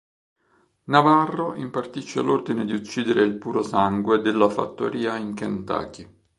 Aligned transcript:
Navarro 0.85 1.53
impartisce 1.53 2.23
l'ordine 2.23 2.65
di 2.65 2.73
uccidere 2.73 3.21
il 3.21 3.35
purosangue 3.37 4.19
della 4.21 4.49
fattoria 4.49 5.15
in 5.15 5.35
Kentucky. 5.35 6.09